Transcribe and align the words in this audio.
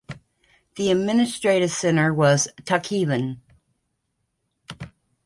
Its 0.71 0.79
administrative 0.89 1.69
centre 1.69 2.11
was 2.11 2.47
Tikhvin. 2.63 3.37